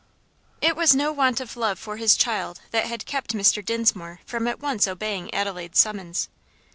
[0.61, 3.63] It was no want of love for his child that had kept Mr.
[3.63, 6.27] Dinsmore from at once obeying Adelaide's summons.